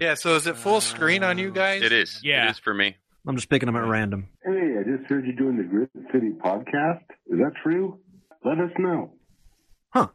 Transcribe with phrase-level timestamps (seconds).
[0.00, 1.82] Yeah, so is it full screen on you guys?
[1.82, 2.20] It is.
[2.22, 2.46] Yeah.
[2.46, 2.96] It is for me.
[3.26, 4.28] I'm just picking them at random.
[4.44, 7.02] Hey, I just heard you doing the Grit City podcast.
[7.26, 7.98] Is that true?
[8.44, 9.12] Let us know.
[9.90, 10.08] Huh.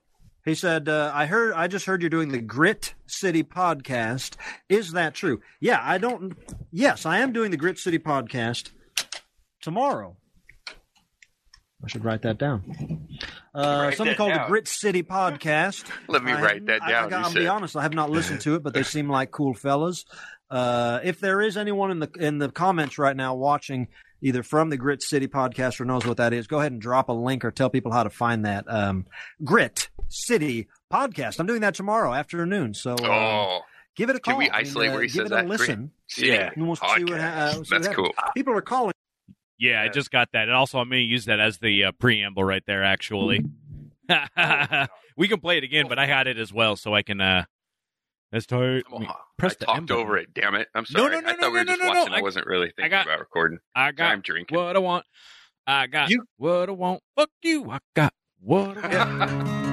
[0.45, 1.53] He said, uh, "I heard.
[1.53, 4.35] I just heard you're doing the Grit City podcast.
[4.69, 5.41] Is that true?
[5.59, 6.33] Yeah, I don't.
[6.71, 8.71] Yes, I am doing the Grit City podcast
[9.61, 10.15] tomorrow.
[11.83, 13.07] I should write that down.
[13.53, 14.45] Uh, something called the.
[14.47, 15.85] Grit City podcast.
[16.07, 17.05] Let me I- write that down.
[17.05, 17.39] I, gotta said.
[17.39, 17.75] be honest.
[17.75, 20.05] I have not listened to it, but they seem like cool fellas.
[20.49, 23.87] Uh, if there is anyone in the in the comments right now watching,
[24.21, 27.09] either from the Grit City podcast or knows what that is, go ahead and drop
[27.09, 29.05] a link or tell people how to find that um,
[29.43, 31.39] Grit City podcast.
[31.39, 33.61] I'm doing that tomorrow afternoon, so uh, Oh,
[33.95, 34.33] give it a call.
[34.33, 35.47] can we I mean, isolate uh, where he give says it a that?
[35.47, 35.91] listen.
[36.17, 36.51] Yeah.
[36.55, 37.95] And we'll see what ha- uh, see That's happens.
[37.95, 38.11] cool.
[38.35, 38.93] People are calling.
[39.71, 40.43] Yeah, I just got that.
[40.43, 43.45] And also, I'm going to use that as the uh, preamble right there, actually.
[45.17, 47.21] we can play it again, but I had it as well, so I can.
[47.21, 47.45] uh
[48.31, 48.47] Let's.
[48.51, 48.81] Oh,
[49.37, 50.33] Press I talked over it.
[50.33, 50.67] Damn it!
[50.73, 51.11] I'm No, sorry.
[51.15, 51.99] no, no, I thought no, we were no, just no, no.
[51.99, 52.13] watching.
[52.13, 53.59] I, I- wasn't really thinking got- about recording.
[53.75, 54.57] I got I'm drinking.
[54.57, 55.05] what I want.
[55.67, 57.01] I got You- what I want.
[57.15, 57.69] Fuck you.
[57.69, 58.11] I got
[58.41, 59.72] what I want.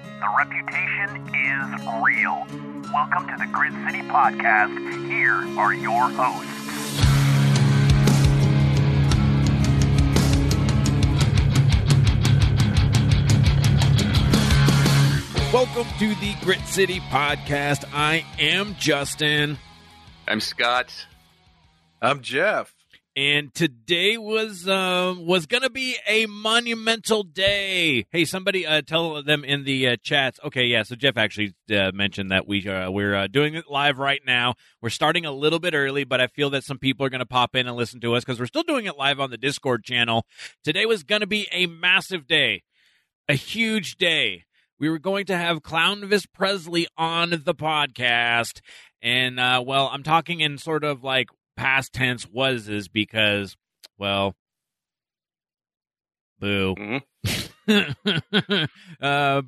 [0.21, 2.45] The reputation is real.
[2.93, 4.77] Welcome to the Grit City Podcast.
[5.07, 6.61] Here are your hosts.
[15.51, 17.85] Welcome to the Grit City Podcast.
[17.91, 19.57] I am Justin,
[20.27, 20.93] I'm Scott.
[21.99, 22.71] I'm Jeff.
[23.15, 28.05] And today was um was gonna be a monumental day.
[28.09, 30.39] Hey, somebody uh, tell them in the uh, chats.
[30.45, 30.83] Okay, yeah.
[30.83, 34.55] So Jeff actually uh, mentioned that we uh, we're uh, doing it live right now.
[34.81, 37.55] We're starting a little bit early, but I feel that some people are gonna pop
[37.55, 40.25] in and listen to us because we're still doing it live on the Discord channel.
[40.63, 42.63] Today was gonna be a massive day,
[43.27, 44.45] a huge day.
[44.79, 48.61] We were going to have Clownvis Presley on the podcast.
[49.03, 51.27] And, uh, well, I'm talking in sort of like
[51.57, 53.55] past tense was is because,
[53.97, 54.35] well,
[56.39, 56.75] boo.
[56.75, 57.01] Mhm.
[59.01, 59.41] uh,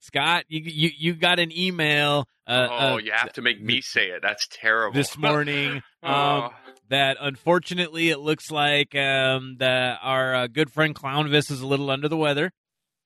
[0.00, 3.80] Scott, you, you you got an email uh, oh, uh, you have to make me
[3.80, 4.22] say it.
[4.22, 4.94] That's terrible.
[4.94, 5.72] this morning
[6.02, 6.48] um, Oh,
[6.88, 11.90] that unfortunately it looks like um, that our uh, good friend Clownvis is a little
[11.90, 12.52] under the weather.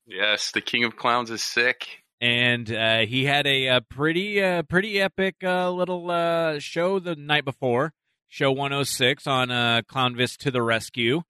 [0.06, 2.03] yes, the king of clowns is sick.
[2.21, 7.17] and uh, he had a, uh pretty uh, pretty epic uh, little uh, show the
[7.17, 7.94] night before,
[8.31, 11.23] show 106 on uh, Clownvis to the rescue,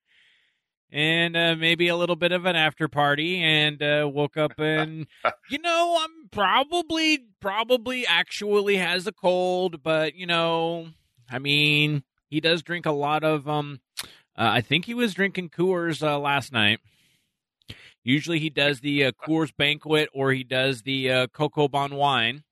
[0.93, 5.07] and uh, maybe a little bit of an after party, and uh, woke up and
[5.51, 10.89] you know I'm probably probably actually has a cold, but you know
[11.29, 13.81] I mean he does drink a lot of um.
[14.39, 16.79] Uh, I think he was drinking Coors uh, last night.
[18.03, 22.45] Usually he does the uh, Coors Banquet or he does the uh, Coco Bon wine.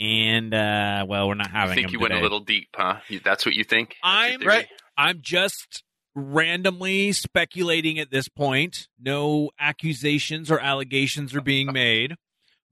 [0.00, 2.96] And uh, well, we're not I having think him you went a little deep, huh?
[3.22, 3.90] That's what you think?
[3.90, 4.66] That's I'm- Right.
[4.96, 5.84] I'm just
[6.14, 8.88] randomly speculating at this point.
[8.98, 12.14] No accusations or allegations are being made,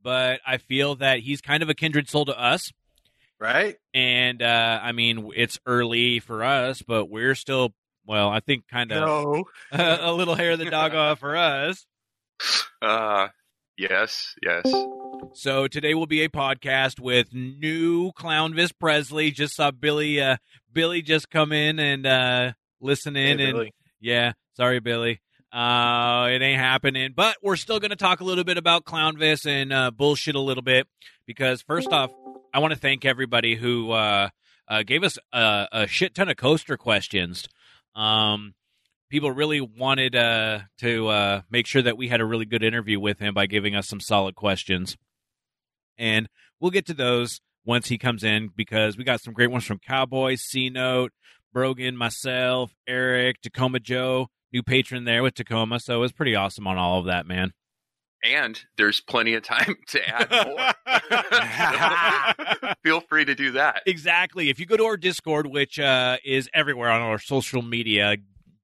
[0.03, 2.72] but I feel that he's kind of a kindred soul to us.
[3.38, 3.77] Right?
[3.94, 7.72] And uh, I mean, it's early for us, but we're still
[8.06, 8.28] well.
[8.31, 9.44] I think kind of No.
[9.72, 11.84] a little hair of the dog off for us.
[12.81, 13.27] Uh,
[13.78, 14.71] yes, yes.
[15.34, 19.31] So today will be a podcast with new clown Clownvis Presley.
[19.31, 20.21] Just saw Billy.
[20.21, 20.37] Uh,
[20.72, 23.75] Billy just come in and uh, listen in, Hey, and Billy.
[24.00, 25.21] yeah, sorry, Billy.
[25.53, 29.47] Uh, it ain't happening, but we're still going to talk a little bit about Clownvis
[29.47, 30.87] and uh, bullshit a little bit
[31.27, 32.11] because first off,
[32.53, 34.29] I want to thank everybody who uh,
[34.69, 37.49] uh, gave us a, a shit ton of coaster questions.
[37.94, 38.55] Um,
[39.08, 43.00] people really wanted uh, to uh, make sure that we had a really good interview
[43.00, 44.96] with him by giving us some solid questions
[45.99, 46.28] and
[46.60, 49.78] we'll get to those once he comes in because we got some great ones from
[49.78, 51.12] Cowboy, C Note,
[51.52, 55.81] Brogan, myself, Eric, Tacoma Joe, new patron there with Tacoma.
[55.81, 57.52] So it was pretty awesome on all of that, man.
[58.25, 60.72] And there's plenty of time to add more.
[62.82, 63.82] Feel free to do that.
[63.87, 64.50] exactly.
[64.50, 68.16] If you go to our Discord, which uh, is everywhere on our social media,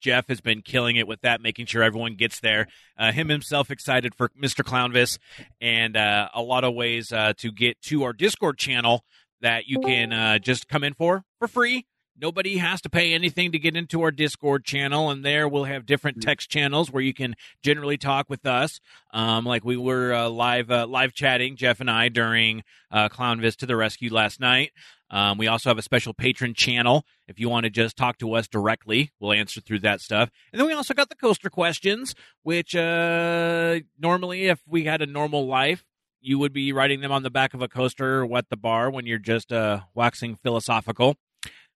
[0.05, 2.69] Jeff has been killing it with that, making sure everyone gets there.
[2.99, 4.63] Uh, him himself excited for Mr.
[4.63, 5.19] Clownvis,
[5.63, 9.03] and uh, a lot of ways uh, to get to our Discord channel
[9.41, 11.87] that you can uh, just come in for for free.
[12.17, 15.85] Nobody has to pay anything to get into our Discord channel, and there we'll have
[15.85, 18.79] different text channels where you can generally talk with us.
[19.13, 22.63] Um, like we were uh, live uh, live chatting, Jeff and I, during
[22.93, 24.71] uh, Clownvis to the rescue last night.
[25.11, 27.05] Um, we also have a special patron channel.
[27.27, 30.31] If you want to just talk to us directly, we'll answer through that stuff.
[30.53, 32.15] And then we also got the coaster questions,
[32.45, 35.85] which uh, normally, if we had a normal life,
[36.21, 38.89] you would be writing them on the back of a coaster or at the bar
[38.89, 41.17] when you're just uh, waxing philosophical.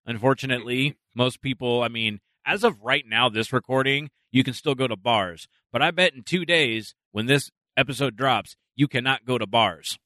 [0.08, 4.88] Unfortunately, most people, I mean, as of right now, this recording, you can still go
[4.88, 5.46] to bars.
[5.70, 9.98] But I bet in two days, when this episode drops, you cannot go to bars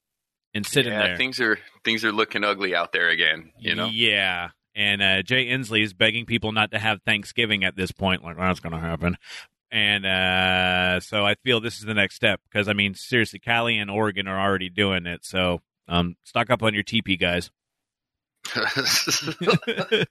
[0.52, 1.16] and sit in there.
[1.16, 3.52] things are things are looking ugly out there again.
[3.58, 3.87] You know.
[3.87, 4.50] Yeah.
[4.75, 8.25] And uh, Jay Inslee is begging people not to have Thanksgiving at this point.
[8.25, 9.19] Like, that's going to happen.
[9.70, 13.78] And uh, so I feel this is the next step because, I mean, seriously, Cali
[13.78, 15.25] and Oregon are already doing it.
[15.25, 17.50] So um, stock up on your TP, guys.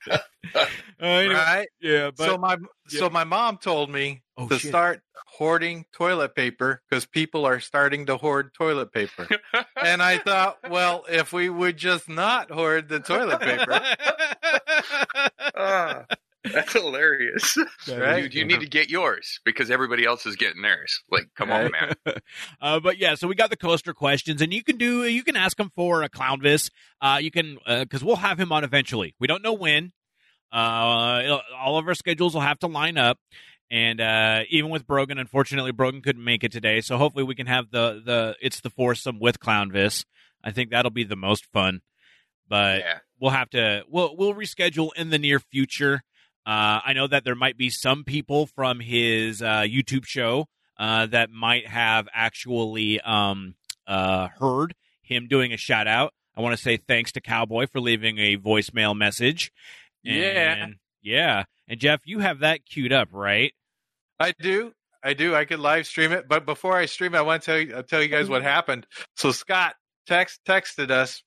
[0.54, 1.68] Uh, anyway, Right.
[1.80, 2.56] Yeah, but so my
[2.90, 2.98] yeah.
[3.00, 4.68] so my mom told me Oh, to shit.
[4.70, 9.28] start hoarding toilet paper because people are starting to hoard toilet paper.
[9.82, 13.80] and I thought, well, if we would just not hoard the toilet paper,
[15.56, 16.04] Ah,
[16.44, 17.56] that's hilarious.
[17.88, 18.22] right?
[18.22, 21.02] Dude, you need to get yours because everybody else is getting theirs.
[21.10, 21.94] Like, come on, man.
[22.60, 25.36] uh, but yeah, so we got the coaster questions, and you can do you can
[25.36, 26.70] ask him for a clownvis.
[27.00, 29.14] Uh, you can because we'll have him on eventually.
[29.20, 29.92] We don't know when.
[30.52, 33.18] Uh, all of our schedules will have to line up,
[33.70, 36.82] and uh, even with Brogan, unfortunately, Brogan couldn't make it today.
[36.82, 40.04] So hopefully, we can have the the it's the foursome with clownvis.
[40.44, 41.80] I think that'll be the most fun.
[42.48, 42.98] But yeah.
[43.18, 46.02] we'll have to we'll we'll reschedule in the near future.
[46.44, 50.46] Uh, I know that there might be some people from his uh, YouTube show
[50.78, 53.54] uh, that might have actually um,
[53.86, 56.12] uh, heard him doing a shout out.
[56.36, 59.52] I want to say thanks to Cowboy for leaving a voicemail message.
[60.02, 60.54] Yeah.
[60.54, 61.44] And, yeah.
[61.68, 63.52] And Jeff, you have that queued up, right?
[64.18, 64.72] I do.
[65.04, 65.34] I do.
[65.34, 67.82] I could live stream it, but before I stream, I want to tell you, I'll
[67.82, 68.86] tell you guys what happened.
[69.16, 69.74] So Scott
[70.06, 71.22] text texted us,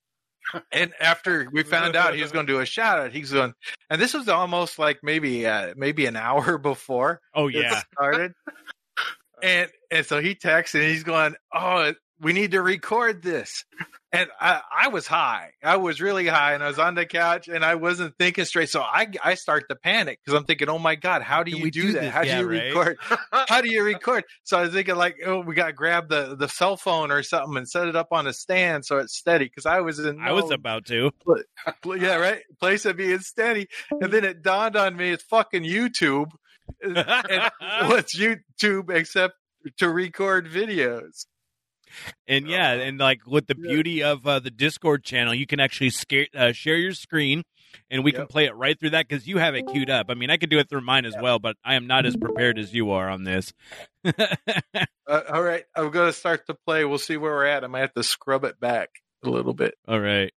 [0.71, 3.53] and after we found out he was going to do a shout out, he's going,
[3.89, 7.81] and this was almost like maybe uh, maybe an hour before Oh it yeah.
[7.93, 8.33] started,
[9.43, 13.65] and and so he texts and he's going, oh, we need to record this.
[14.11, 15.51] And I, I was high.
[15.61, 18.69] I was really high, and I was on the couch, and I wasn't thinking straight.
[18.69, 21.59] So I, I start to panic because I'm thinking, "Oh my god, how do Can
[21.59, 22.01] you do, do that?
[22.01, 22.13] this?
[22.13, 22.73] How do you right.
[22.73, 22.97] record?
[23.49, 24.23] how do you record?
[24.43, 27.23] So I was thinking like, oh, we got to grab the the cell phone or
[27.23, 29.45] something and set it up on a stand so it's steady.
[29.45, 31.11] Because I was in, I was about to.
[31.85, 33.67] yeah, right, place of being steady.
[33.91, 36.31] And then it dawned on me, it's fucking YouTube.
[36.81, 36.95] and
[37.89, 39.33] what's YouTube except
[39.79, 41.25] to record videos?
[42.27, 45.89] And yeah, and like with the beauty of uh, the Discord channel, you can actually
[45.91, 47.43] scare, uh, share your screen,
[47.89, 50.07] and we can play it right through that because you have it queued up.
[50.09, 52.15] I mean, I could do it through mine as well, but I am not as
[52.15, 53.53] prepared as you are on this.
[55.07, 56.83] Uh, all right, I'm going to start to play.
[56.83, 57.63] We'll see where we're at.
[57.63, 58.89] I might have to scrub it back
[59.23, 59.75] a little bit.
[59.87, 60.33] All right.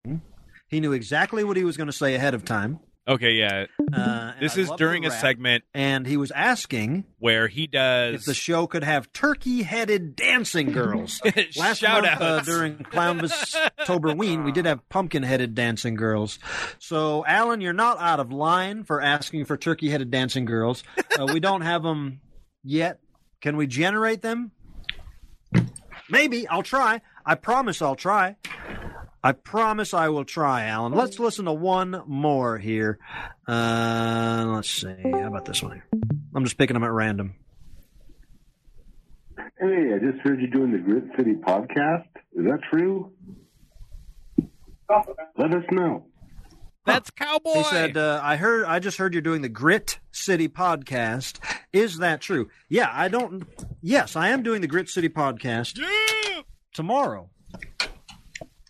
[0.68, 2.80] He knew exactly what he was going to say ahead of time.
[3.08, 3.32] Okay.
[3.34, 3.66] Yeah.
[3.94, 5.22] Uh, This I is love during the a rap.
[5.22, 10.72] segment and he was asking where he does if the show could have turkey-headed dancing
[10.74, 11.22] girls.
[11.58, 12.46] Last shout month, uh, outs.
[12.46, 13.56] during Clownvis
[13.86, 16.38] Toberween, we did have pumpkin-headed dancing girls.
[16.80, 20.84] So, Alan, you're not out of line for asking for turkey-headed dancing girls.
[21.18, 22.20] Uh, we don't have them
[22.64, 23.00] yet.
[23.42, 24.52] Can we generate them?
[26.10, 26.48] Maybe.
[26.48, 27.02] I'll try.
[27.26, 28.36] I promise I'll try.
[29.24, 30.94] I promise I will try, Alan.
[30.94, 33.00] Let's listen to one more here.
[33.48, 34.96] Uh, let's see.
[35.04, 35.88] How about this one here?
[36.36, 37.36] I'm just picking them at random.
[39.60, 42.06] Hey, I just heard you doing the Grit City podcast.
[42.34, 43.12] Is that true?
[45.38, 46.06] Let us know.
[46.86, 47.54] That's Cowboy.
[47.56, 48.64] He said, uh, "I heard.
[48.66, 51.40] I just heard you're doing the Grit City podcast.
[51.74, 52.50] Is that true?
[52.70, 53.46] Yeah, I don't.
[53.82, 56.44] Yes, I am doing the Grit City podcast yeah,
[56.74, 57.30] tomorrow.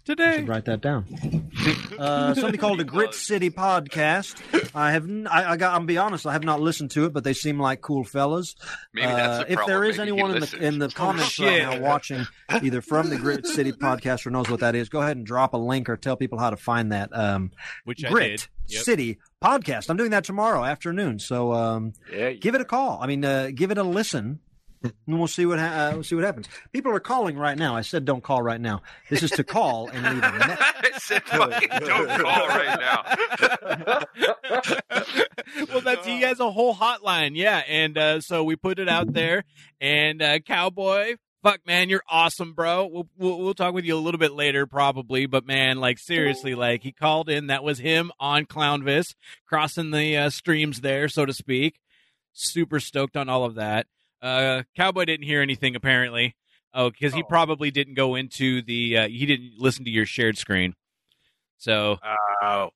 [0.07, 0.37] Today.
[0.37, 1.05] Should write that down.
[1.97, 4.35] Uh, somebody called the Grit City podcast.
[4.75, 5.03] I have.
[5.05, 5.73] n- I, I got.
[5.73, 6.27] I'm be honest.
[6.27, 8.55] I have not listened to it, but they seem like cool fellas.
[8.93, 9.67] Maybe that's Uh, the if problem.
[9.73, 10.61] there is Maybe he anyone in the listens.
[10.61, 14.59] in the comments right now watching, either from the Grit City podcast or knows what
[14.59, 17.09] that is, go ahead and drop a link or tell people how to find that.
[17.17, 17.51] Um,
[17.85, 18.29] Which I Grit
[18.67, 18.75] did.
[18.75, 18.83] Yep.
[18.83, 19.89] City podcast.
[19.89, 22.99] I'm doing that tomorrow afternoon, so um, Yeah, give it a call.
[23.01, 24.39] I mean, uh, give it a listen.
[25.07, 26.47] And we'll see what ha- uh, we'll see what happens.
[26.71, 27.75] People are calling right now.
[27.75, 28.81] I said don't call right now.
[29.09, 30.57] This is to call and leave a message.
[30.59, 34.05] I said, fucking don't call right now.
[35.69, 39.13] well, that's he has a whole hotline, yeah, and uh, so we put it out
[39.13, 39.43] there.
[39.79, 42.87] And uh, Cowboy, fuck man, you're awesome, bro.
[42.87, 46.55] We'll, we'll we'll talk with you a little bit later, probably, but man, like seriously,
[46.55, 47.47] like he called in.
[47.47, 49.15] That was him on Clownvis,
[49.47, 51.79] crossing the uh, streams there, so to speak.
[52.33, 53.87] Super stoked on all of that.
[54.21, 56.35] Uh, Cowboy didn't hear anything apparently.
[56.73, 57.27] Oh, because he Oh.
[57.27, 58.97] probably didn't go into the.
[58.97, 60.73] Uh, he didn't listen to your shared screen.
[61.57, 61.97] So
[62.41, 62.69] Oh.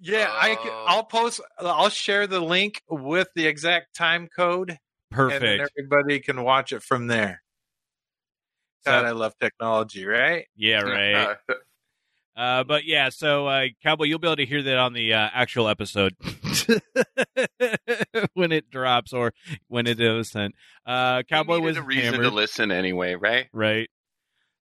[0.00, 0.84] Yeah, I c- Oh.
[0.88, 1.40] I'll post.
[1.58, 4.78] I'll share the link with the exact time code, and
[5.10, 5.70] perfect.
[5.78, 7.42] everybody can watch it from there.
[8.84, 10.46] So- God, I love technology, right?
[10.54, 11.36] yeah, right.
[12.36, 15.28] Uh, but yeah, so uh, Cowboy, you'll be able to hear that on the uh,
[15.32, 16.14] actual episode
[18.34, 19.32] when it drops or
[19.68, 20.54] when it is sent.
[20.84, 23.46] Uh, Cowboy was a reason hammered, to listen anyway, right?
[23.54, 23.88] right?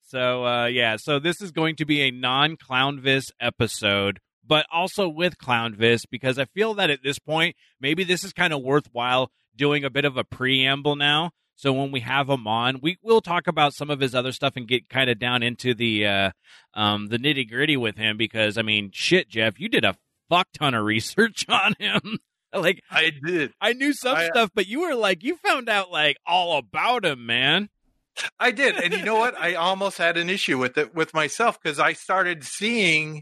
[0.01, 5.37] So uh, yeah, so this is going to be a non-Clownvis episode, but also with
[5.37, 9.85] Clownvis because I feel that at this point, maybe this is kind of worthwhile doing
[9.85, 11.31] a bit of a preamble now.
[11.61, 14.53] So when we have him on, we will talk about some of his other stuff
[14.55, 16.31] and get kind of down into the uh,
[16.73, 19.95] um, the nitty gritty with him because I mean, shit, Jeff, you did a
[20.27, 22.17] fuck ton of research on him.
[22.53, 23.53] like I did.
[23.61, 27.05] I knew some I- stuff, but you were like, you found out like all about
[27.05, 27.69] him, man.
[28.39, 29.39] I did, and you know what?
[29.39, 33.21] I almost had an issue with it with myself because I started seeing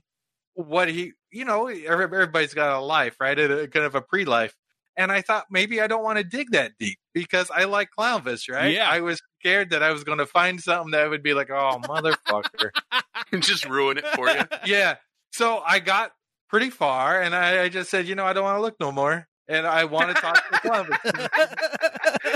[0.53, 3.37] what he, you know, everybody's got a life, right?
[3.37, 4.55] A, kind of a pre-life,
[4.99, 8.51] and I thought maybe I don't want to dig that deep because I like Clownvis,
[8.51, 8.75] right?
[8.75, 8.89] Yeah.
[8.89, 11.79] I was scared that I was going to find something that would be like, oh
[11.81, 12.71] motherfucker,
[13.31, 14.41] And Just ruin it for you.
[14.65, 14.95] yeah.
[15.31, 16.11] So I got
[16.49, 18.91] pretty far, and I, I just said, you know, I don't want to look no
[18.91, 22.35] more, and I want to talk to Clownvis,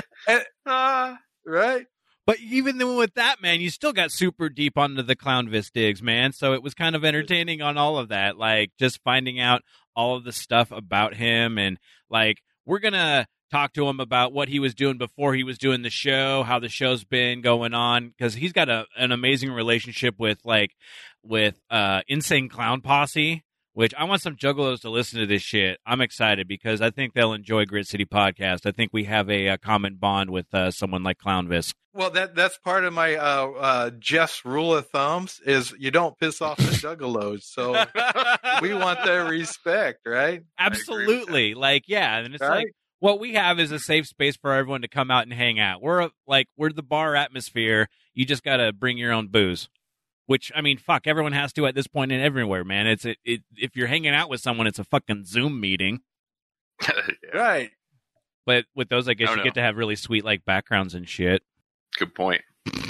[0.66, 1.16] Uh,
[1.46, 1.86] right?
[2.26, 6.02] But even then with that, man, you still got super deep onto the Clownvis digs,
[6.02, 6.32] man.
[6.32, 9.62] So it was kind of entertaining on all of that, like just finding out
[9.96, 11.78] all of the stuff about him, and
[12.10, 15.84] like we're gonna talk to him about what he was doing before he was doing
[15.84, 20.16] the show, how the show's been going on, because he's got a an amazing relationship
[20.18, 20.72] with like
[21.24, 23.44] with uh Insane Clown Posse.
[23.74, 25.80] Which I want some juggalos to listen to this shit.
[25.86, 28.68] I'm excited because I think they'll enjoy Grit City podcast.
[28.68, 31.74] I think we have a, uh common bond with uh, someone like Clownvis.
[31.96, 36.18] Well, that that's part of my uh, uh, Jeff's rule of thumbs is you don't
[36.20, 37.44] piss off the juggalos.
[37.44, 37.72] So
[38.62, 40.44] we want their respect, right?
[40.60, 41.54] Absolutely.
[41.54, 42.18] Like, yeah.
[42.20, 42.58] And it's Right.
[42.66, 45.60] like what we have is a safe space for everyone to come out and hang
[45.60, 45.82] out.
[45.82, 47.88] We're a, like, we're the bar atmosphere.
[48.14, 49.68] You just got to bring your own booze.
[50.34, 52.88] Which I mean, fuck, everyone has to at this point and everywhere, man.
[52.88, 56.00] It's it, it if you're hanging out with someone, it's a fucking Zoom meeting.
[56.82, 56.90] yeah,
[57.36, 57.70] Right.
[58.44, 60.96] But with those, I guess I you don't get to have really sweet like backgrounds
[60.96, 61.44] and shit.
[62.00, 62.42] good point.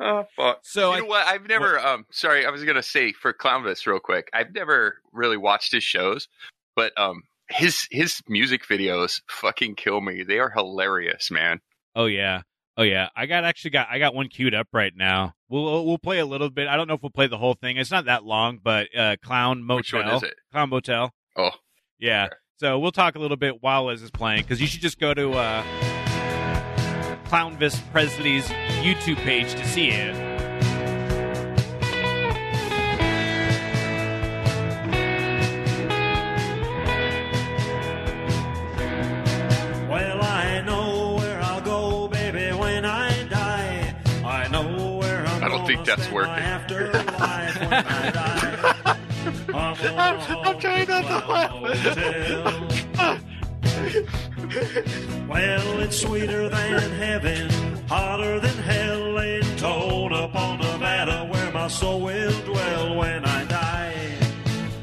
[0.00, 0.60] Oh fuck.
[0.62, 1.26] so you I, know what?
[1.26, 1.78] I've never.
[1.78, 4.30] Um, sorry, I was gonna say for Clownvis real quick.
[4.32, 6.26] I've never really watched his shows,
[6.74, 10.22] but um, his his music videos fucking kill me.
[10.22, 11.60] They are hilarious, man.
[11.94, 12.42] oh yeah,
[12.78, 13.10] oh yeah.
[13.14, 15.34] I got actually got I got one queued up right now.
[15.50, 16.68] We'll we'll play a little bit.
[16.68, 17.76] I don't know if we'll play the whole thing.
[17.76, 19.76] It's not that long, but uh, Clown Motel.
[19.76, 20.34] Which one is it?
[20.52, 21.12] Clown Motel.
[21.36, 21.50] Oh,
[21.98, 22.26] Yeah.
[22.26, 22.34] Okay.
[22.56, 25.14] So we'll talk a little bit while Liz is playing because you should just go
[25.14, 25.62] to uh,
[27.26, 28.48] Clownvis Presley's
[28.82, 30.27] YouTube page to see it.
[45.68, 46.32] Think that's working.
[46.32, 48.96] my afterlife I die.
[49.54, 51.52] I'm, I'm trying not to laugh.
[55.28, 57.50] Well, it's sweeter than heaven,
[57.86, 64.16] hotter than hell, laying Tonopah Nevada, where my soul will dwell when I die.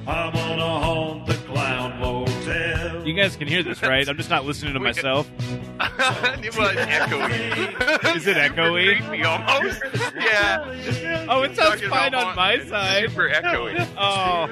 [0.06, 3.08] I'm gonna haunt the clown motel.
[3.08, 4.08] You guys can hear this, right?
[4.08, 5.28] I'm just not listening to We- myself.
[6.44, 8.16] it was echoey.
[8.16, 9.06] Is it echoey?
[9.08, 9.82] Creepy almost.
[10.16, 11.26] yeah.
[11.30, 13.10] Oh, it sounds fine on my side.
[13.10, 13.88] Super echoey.
[13.98, 14.48] Oh,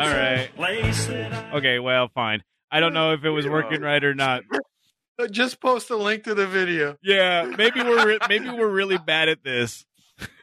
[0.00, 0.48] all right.
[1.54, 2.42] Okay, well, fine.
[2.70, 4.42] I don't know if it was working right or not.
[5.30, 6.96] Just post a link to the video.
[7.02, 9.84] Yeah, maybe we're re- maybe we're really bad at this.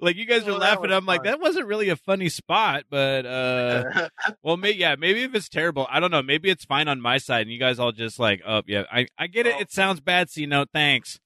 [0.00, 1.26] like you guys are Well, laughing, I'm like fun.
[1.26, 4.08] that wasn't really a funny spot, but uh
[4.42, 6.22] well, may- yeah, maybe if it's terrible, I don't know.
[6.22, 9.06] Maybe it's fine on my side, and you guys all just like, oh yeah, I
[9.18, 9.54] I get it.
[9.56, 9.60] Oh.
[9.60, 11.18] It sounds bad, so you know, thanks.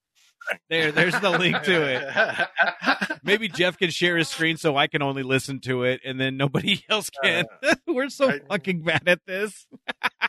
[0.70, 3.18] There, there's the link to it.
[3.24, 6.36] Maybe Jeff can share his screen so I can only listen to it, and then
[6.36, 7.44] nobody else can.
[7.86, 9.66] We're so I- fucking bad at this.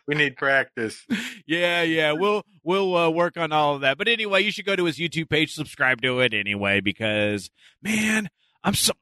[0.08, 1.06] we need practice.
[1.48, 2.12] yeah, yeah.
[2.14, 3.98] We'll we'll uh, work on all of that.
[3.98, 7.50] But anyway, you should go to his YouTube page, subscribe to it anyway, because
[7.82, 8.30] man,
[8.64, 8.94] I'm so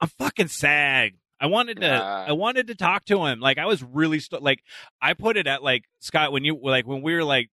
[0.00, 1.12] I'm fucking sad.
[1.40, 2.24] I wanted to Yeah.
[2.28, 3.40] I wanted to talk to him.
[3.40, 4.62] Like I was really st- like
[5.00, 7.50] I put it at like Scott when you like when we were like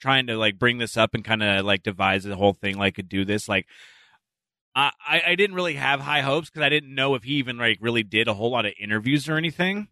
[0.00, 2.94] trying to like bring this up and kind of like devise the whole thing like
[2.94, 3.66] could do this like
[4.74, 7.58] I I I didn't really have high hopes because I didn't know if he even
[7.58, 9.88] like really did a whole lot of interviews or anything.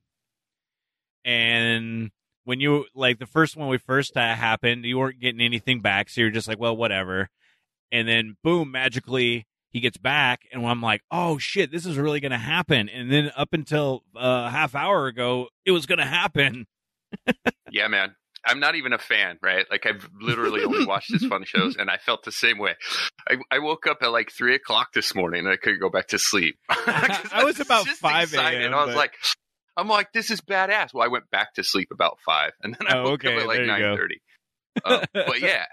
[1.25, 2.11] And
[2.45, 6.11] when you like the first one we first uh, happened, you weren't getting anything back,
[6.11, 7.31] so you're just like, well, whatever.
[7.91, 12.21] And then boom, magically he gets back, and I'm like, oh shit, this is really
[12.21, 12.89] gonna happen.
[12.89, 16.67] And then up until uh, a half hour ago, it was gonna happen.
[17.71, 18.15] Yeah, man.
[18.47, 19.65] I'm not even a fan, right?
[19.71, 22.75] Like I've literally only watched his fun shows, and I felt the same way.
[23.29, 26.09] I, I woke up at like three o'clock this morning, and I couldn't go back
[26.09, 26.57] to sleep.
[26.69, 28.63] I was about 5 excited.
[28.63, 29.15] a.m., I was like,
[29.77, 30.93] I'm like, this is badass.
[30.95, 33.41] Well, I went back to sleep about five, and then I Oh, woke okay, up
[33.41, 33.73] at like nine thirty.
[33.83, 33.97] you nine go.
[33.97, 34.21] thirty.
[35.17, 35.65] Um, but yeah,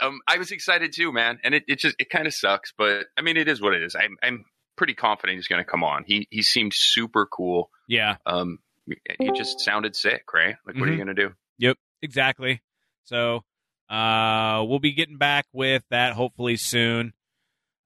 [0.00, 1.38] um, I was excited too, man.
[1.44, 3.82] And it, it just it kind of sucks, but I mean, it is what it
[3.82, 3.94] is.
[3.94, 4.44] I'm I'm
[4.76, 6.04] pretty confident he's going to come on.
[6.06, 7.70] He he seemed super cool.
[7.88, 10.56] Yeah, Um, he just sounded sick, right?
[10.66, 11.04] Like, what are you Mm-hmm.
[11.06, 11.34] going to do?
[11.58, 12.62] Yep, exactly.
[13.04, 13.42] So
[13.90, 17.12] uh we'll be getting back with that hopefully soon.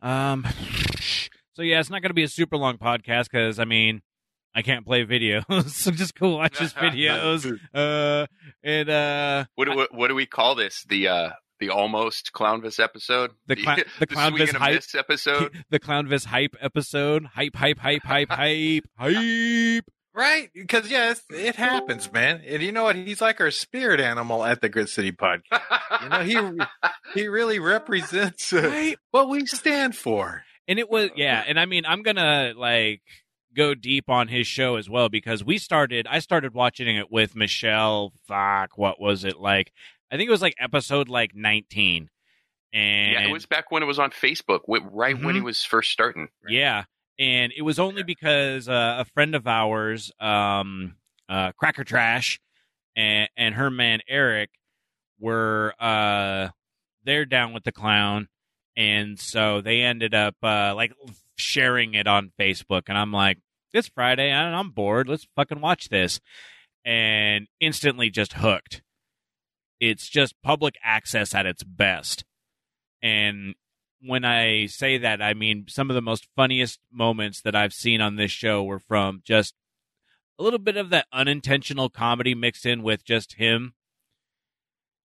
[0.00, 0.44] Um
[1.54, 4.02] so yeah, it's not going to be a super long podcast cuz I mean,
[4.54, 5.68] I can't play videos.
[5.70, 7.58] so just go watch his videos.
[7.72, 8.26] Uh
[8.62, 10.84] and uh What do what, what do we call this?
[10.88, 11.30] The uh
[11.62, 13.30] the almost Clownvis episode.
[13.46, 15.64] The cla- the Clownvis swing and a hype- episode.
[15.70, 17.24] the Clownvis hype episode.
[17.34, 19.84] Hype hype hype hype hype hype.
[20.14, 20.50] Right?
[20.52, 22.42] Because yes, it happens, man.
[22.46, 22.96] And you know what?
[22.96, 25.62] He's like our spirit animal at the Grit City podcast.
[26.02, 26.58] You know,
[27.14, 28.96] he he really represents uh, Right?
[29.12, 30.42] what we stand for.
[30.68, 33.02] And it was yeah, and I mean I'm gonna like
[33.56, 37.34] go deep on his show as well because we started I started watching it with
[37.36, 39.72] Michelle fuck, what was it like?
[40.12, 42.10] I think it was like episode like nineteen.
[42.72, 45.44] And yeah, it was back when it was on Facebook, right when he Mhm.
[45.44, 46.28] was first starting.
[46.48, 46.84] Yeah,
[47.18, 50.96] and it was only because uh, a friend of ours, um,
[51.28, 52.40] uh, Cracker Trash,
[52.94, 54.50] and and her man Eric
[55.18, 56.48] were uh,
[57.04, 58.28] they're down with the clown,
[58.76, 60.92] and so they ended up uh, like
[61.36, 63.38] sharing it on Facebook, and I'm like,
[63.72, 66.20] it's Friday, and I'm bored, let's fucking watch this,
[66.84, 68.82] and instantly just hooked.
[69.82, 72.24] It's just public access at its best.
[73.02, 73.56] And
[74.00, 78.00] when I say that, I mean some of the most funniest moments that I've seen
[78.00, 79.54] on this show were from just
[80.38, 83.74] a little bit of that unintentional comedy mixed in with just him.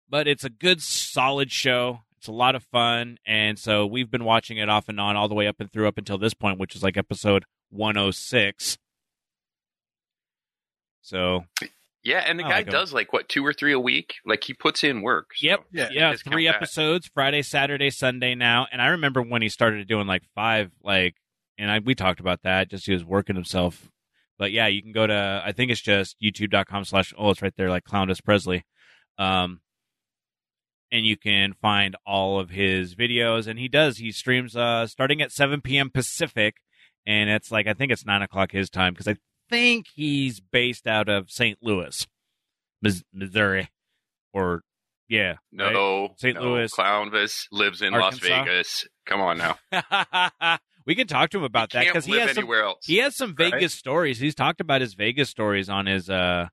[0.08, 2.00] But it's a good, solid show.
[2.18, 3.18] It's a lot of fun.
[3.24, 5.86] And so we've been watching it off and on all the way up and through
[5.86, 8.76] up until this point, which is like episode 106.
[11.00, 11.44] So,
[12.04, 12.72] Yeah, and the I guy like him.
[12.72, 14.14] does like what two or three a week.
[14.26, 15.30] Like he puts in work.
[15.34, 15.64] so Yep.
[15.72, 15.88] Yeah.
[15.90, 16.56] yeah, three that.
[16.56, 18.66] episodes Friday, Saturday, Sunday now.
[18.70, 21.16] And I remember when he started doing like five, like,
[21.58, 22.68] and I, we talked about that.
[22.70, 23.90] Just he was working himself.
[24.38, 27.54] But yeah, you can go to I think it's just youtube.com slash oh it's right
[27.56, 28.64] there like Clownvis Presley.
[29.18, 29.60] Um
[30.92, 35.22] and you can find all of his videos and he does he streams uh starting
[35.22, 36.56] at 7 p.m pacific
[37.06, 39.16] and it's like i think it's 9 o'clock his time because i
[39.50, 42.06] think he's based out of st louis
[42.82, 43.68] Mis- missouri
[44.32, 44.62] or
[45.08, 45.72] yeah right?
[45.72, 46.34] No, St.
[46.36, 46.72] no, Louis.
[46.72, 48.26] Clownvis lives in Arkansas?
[48.28, 48.88] Las Vegas.
[49.06, 49.58] Come on now.
[50.86, 52.86] we can talk to him about He that because he has some anywhere else.
[52.86, 53.52] he has some Right.
[53.52, 54.18] Vegas stories.
[54.18, 56.46] He's talked about his Vegas stories on his uh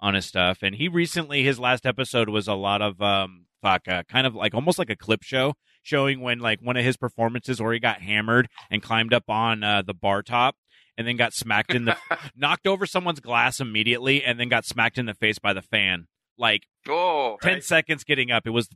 [0.00, 3.86] on his stuff, and he recently his last episode was a lot of um fuck
[3.88, 6.96] uh, kind of like almost like a clip show showing when like one of his
[6.96, 10.56] performances where he got hammered and climbed up on uh, the bar top
[11.00, 11.96] and then got smacked in the
[12.36, 16.06] knocked over someone's glass immediately and then got smacked in the face by the fan
[16.38, 17.64] like oh, 10 Right.
[17.64, 18.68] seconds getting up it was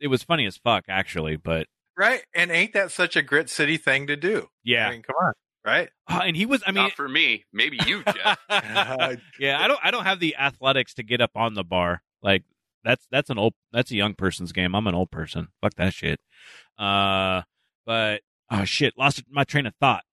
[0.00, 1.66] it was funny as fuck actually but
[1.98, 2.22] Right?
[2.34, 4.48] And ain't that such a Grit City thing to do?
[4.64, 5.32] yeah I mean, come on.
[5.64, 5.88] Right?
[6.08, 7.44] Uh, and he was i mean not for me.
[7.52, 8.38] Maybe you, Jeff.
[9.38, 12.02] yeah, I don't I don't have the athletics to get up on the bar.
[12.22, 12.44] Like
[12.84, 14.74] that's that's an old that's a young person's game.
[14.74, 15.48] I'm an old person.
[15.60, 16.20] Fuck that shit.
[16.78, 17.42] Uh
[17.84, 20.04] but oh shit, lost my train of thought.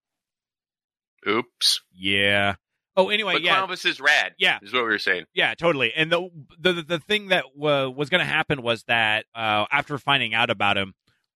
[1.27, 1.81] Oops.
[1.93, 2.55] Yeah.
[2.95, 3.55] Oh, anyway, But yeah.
[3.65, 4.33] Clownvis is rad.
[4.37, 4.59] Yeah.
[4.61, 5.25] is what we were saying.
[5.33, 5.93] Yeah, totally.
[5.95, 9.97] And the the the thing that wa was going to happen was that uh, after
[9.97, 10.93] finding out about him,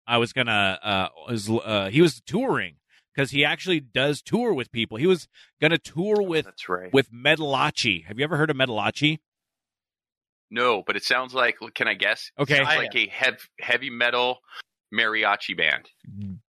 [0.05, 2.75] I was gonna uh, was, uh he was touring
[3.15, 4.97] because he actually does tour with people.
[4.97, 5.27] He was
[5.61, 6.91] gonna tour with That's right.
[6.93, 8.03] with Metalachi.
[8.05, 9.19] Have you ever heard of Metalachi?
[10.51, 11.57] no, but it sounds like.
[11.73, 12.31] Can I guess?
[12.37, 12.57] Okay.
[12.57, 14.39] Sounds I- like a hev- heavy metal
[14.93, 15.89] mariachi band.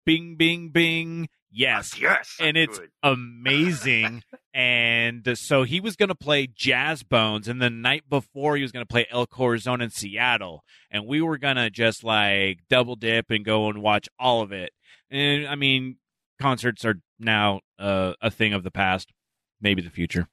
[0.04, 1.28] Bing, bing, bing.
[1.56, 2.00] Yes.
[2.00, 2.90] Yes, and it's good.
[3.04, 4.24] amazing.
[4.54, 8.72] and so he was going to play Jazz Bones, and the night before he was
[8.72, 12.96] going to play El Corazon in Seattle, and we were going to just like double
[12.96, 14.72] dip and go and watch all of it.
[15.12, 15.98] And I mean,
[16.40, 19.12] concerts are now uh, a thing of the past,
[19.60, 20.26] maybe the future.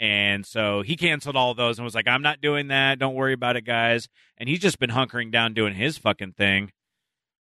[0.00, 2.98] And so he canceled all those and was like, "I'm not doing that.
[2.98, 6.72] Don't worry about it, guys." And he's just been hunkering down doing his fucking thing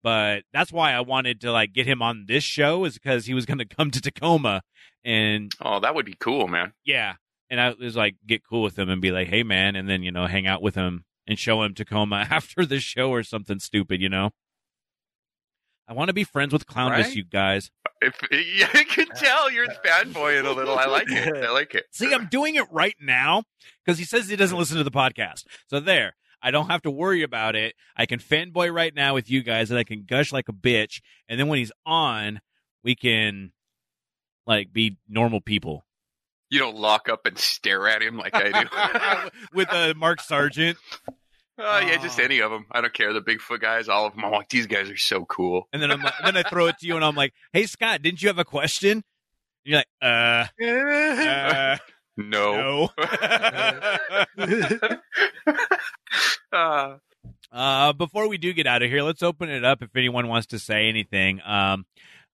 [0.04, 3.34] but that's why I wanted to like get him on this show is because he
[3.34, 4.62] was going to come to Tacoma
[5.04, 6.74] and Oh, that would be cool, man.
[6.86, 7.16] yeah,
[7.50, 10.04] and I was like get cool with him and be like, hey man, and then
[10.04, 13.60] you know hang out with him and show him Tacoma after the show or something
[13.60, 14.32] stupid, you know.
[15.88, 17.16] I want to be friends with Clownvis, Right?
[17.16, 17.72] you guys.
[18.02, 20.78] If yeah, I can tell you're fanboying a little.
[20.78, 21.36] I like it.
[21.44, 21.86] I like it.
[21.92, 23.44] See, I'm doing it right now
[23.84, 25.46] because he says he doesn't listen to the podcast.
[25.68, 27.76] So there, I don't have to worry about it.
[27.98, 31.02] I can fanboy right now with you guys, and I can gush like a bitch.
[31.28, 32.40] And then when he's on,
[32.84, 33.52] we can
[34.48, 35.86] like be normal people
[36.50, 39.30] You don't lock up and stare at him like I do.
[39.54, 40.78] with uh, Mark Sargent.
[41.62, 42.68] Oh yeah, just any of them.
[42.72, 43.12] I don't care.
[43.12, 44.24] The Bigfoot guys, all of them.
[44.24, 45.68] I'm like, these guys are so cool.
[45.74, 48.02] And then I'm like, then I throw it to you, and I'm like, "Hey Scott,
[48.02, 49.04] didn't you have a question?" And
[49.66, 51.78] you're like, "Uh, uh
[52.16, 52.90] No.
[54.38, 55.00] no."
[56.52, 56.98] Uh,
[57.52, 60.48] Uh, before we do get out of here, let's open it up if anyone wants
[60.48, 61.40] to say anything.
[61.46, 61.86] Um,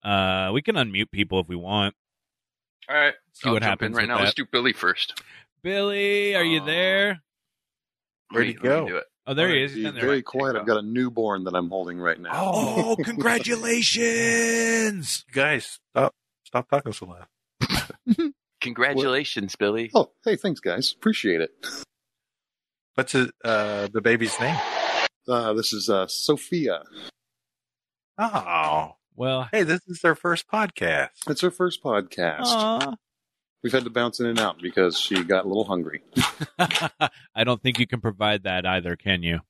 [0.04, 1.94] uh, we can unmute people if we want.
[2.88, 3.14] all right.
[3.32, 4.18] See I'll what jump in happens right now.
[4.18, 4.24] that.
[4.24, 5.20] Let's do Billy first.
[5.62, 7.22] Billy, are you Uh, there?
[8.30, 9.00] Where'd Let he me- let me go?
[9.26, 9.70] Oh, there he is.
[9.72, 10.04] He's be been there.
[10.04, 10.54] very quiet.
[10.56, 12.30] I've got a newborn that I'm holding right now.
[12.34, 15.24] Oh, congratulations!
[15.32, 18.32] guys, stop, stop talking so loud.
[18.60, 19.90] Congratulations, Billy.
[19.94, 20.92] Oh, hey, thanks, guys.
[20.92, 21.50] Appreciate it.
[22.94, 24.56] What's his, uh, the baby's name?
[25.28, 26.82] Uh, this is uh, Sophia.
[28.18, 31.08] Oh, Well, hey, this is their first podcast.
[31.28, 32.42] It's her first podcast.
[32.44, 32.94] aw.
[33.62, 36.02] We've had to bounce in and out because she got a little hungry.
[36.58, 39.40] I don't think you can provide that either, can you?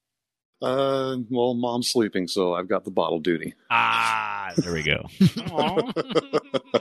[0.62, 3.54] Uh, well, mom's sleeping, so I've got the bottle duty.
[3.70, 5.04] Ah, there we go.
[5.50, 5.92] Aw.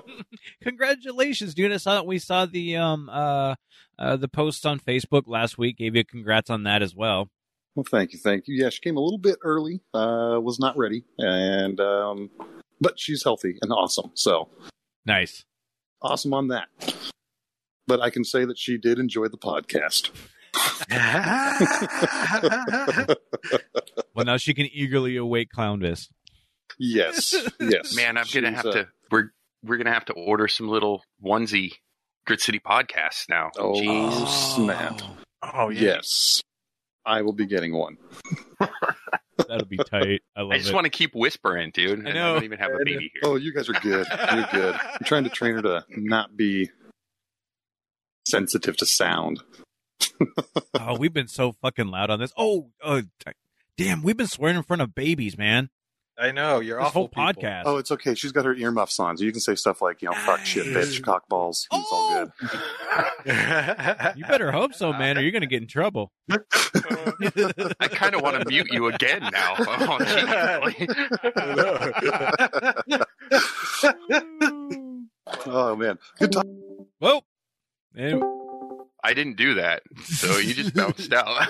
[0.63, 1.73] Congratulations, dude!
[1.73, 3.55] I saw we saw the um uh,
[3.99, 5.77] uh the post on Facebook last week.
[5.77, 7.29] Gave you congrats on that as well.
[7.75, 8.55] Well, thank you, thank you.
[8.63, 9.81] Yeah, she came a little bit early.
[9.93, 12.29] Uh, was not ready, and um,
[12.79, 14.11] but she's healthy and awesome.
[14.13, 14.49] So
[15.05, 15.43] Nice.
[16.01, 16.67] awesome on that.
[17.87, 20.09] But I can say that she did enjoy the podcast.
[24.15, 26.09] Well, now she can eagerly await Clownvis.
[26.77, 27.95] yes, yes.
[27.95, 28.87] Man, I'm gonna have uh, to.
[29.09, 29.31] We're
[29.63, 31.71] we're gonna have to order some little onesie
[32.25, 33.51] Grit City podcast now.
[33.57, 34.55] Oh, Jeez.
[34.55, 35.01] snap!
[35.53, 35.81] oh yeah.
[35.81, 36.41] Yes,
[37.05, 37.97] I will be getting one.
[39.47, 40.21] That'll be tight.
[40.35, 40.73] I love I just it.
[40.73, 41.99] want to keep whispering, dude.
[41.99, 42.33] And I, know.
[42.35, 43.21] don't even have a baby here.
[43.25, 44.07] Oh, you guys are good.
[44.31, 44.75] You're good.
[44.83, 46.69] I'm trying to train her to not be
[48.27, 49.41] sensitive to sound.
[50.79, 52.31] oh, we've been so fucking loud on this.
[52.37, 53.01] Oh, oh,
[53.77, 55.69] damn, we've been swearing in front of babies, man.
[56.17, 57.23] I know you're This awful whole people.
[57.23, 57.63] podcast.
[57.65, 58.13] Oh, it's okay.
[58.13, 60.43] She's got her earmuffs on, so you can say stuff like, you know, fuck, ah,
[60.43, 61.65] shit, bitch, cockballs.
[61.71, 61.91] It's oh!
[61.91, 62.25] all
[63.25, 63.25] good.
[64.17, 66.11] you better hope so, man, or you're gonna get in trouble.
[66.29, 69.55] I kind of want to mute you again now.
[75.45, 76.45] Oh, oh man, good talk.
[76.99, 77.21] Whoa.
[77.95, 78.23] And,
[79.03, 81.49] I didn't do that, so you just bounced out.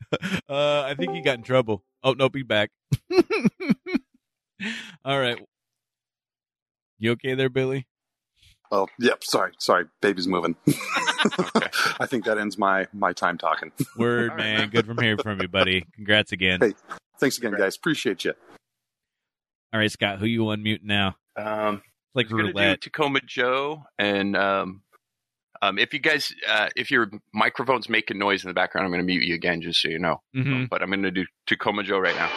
[0.48, 1.82] uh, I think he got in trouble.
[2.02, 2.70] Oh nope, he's back.
[5.04, 5.38] All right.
[6.98, 7.86] You okay there, Billy?
[8.70, 9.24] Oh, yep.
[9.24, 9.86] Sorry, sorry.
[10.02, 10.56] Baby's moving.
[11.36, 11.66] Okay.
[11.98, 13.72] I think that ends my my time talking.
[13.96, 14.58] Word, All right, man.
[14.58, 14.68] man.
[14.68, 15.84] Good from hearing from you, buddy.
[15.96, 16.60] Congrats again.
[16.60, 16.74] Hey.
[17.18, 17.74] Thanks again, guys.
[17.76, 18.34] Appreciate you.
[19.72, 21.16] All right, Scott, who you unmute now?
[21.36, 21.82] Um,
[22.14, 22.80] like we're do roulette.
[22.82, 24.82] Tacoma Joe, and um,
[25.62, 29.00] um, if you guys, uh, if your microphone's making noise in the background, I'm going
[29.00, 30.20] to mute you again, just so you know.
[30.34, 30.68] Mhm.
[30.68, 32.30] But I'm going to do Tacoma Joe right now.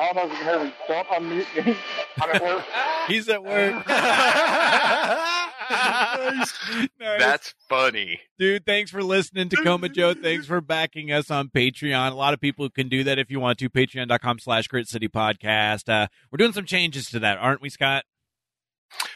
[0.00, 0.72] I don't know if you can hear me.
[0.88, 1.76] Don't unmute me.
[2.22, 2.64] I'm at work.
[3.08, 3.84] He's at work.
[5.70, 6.54] Nice.
[6.98, 8.20] That's funny.
[8.38, 10.14] Dude, thanks for listening, Tacoma Joe.
[10.14, 12.10] Thanks for backing us on Patreon.
[12.10, 13.68] A lot of people can do that if you want to.
[13.68, 15.88] Patreon.com slash Grit City Podcast.
[15.92, 18.04] Uh, we're doing some changes to that, aren't we, Scott?